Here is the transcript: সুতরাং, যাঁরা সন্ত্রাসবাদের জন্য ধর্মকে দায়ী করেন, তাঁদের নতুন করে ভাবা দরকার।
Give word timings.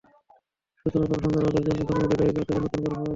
সুতরাং, 0.79 1.05
যাঁরা 1.05 1.21
সন্ত্রাসবাদের 1.23 1.63
জন্য 1.67 1.81
ধর্মকে 1.89 2.15
দায়ী 2.15 2.31
করেন, 2.31 2.45
তাঁদের 2.47 2.63
নতুন 2.63 2.79
করে 2.79 2.89
ভাবা 2.89 2.99
দরকার। 2.99 3.09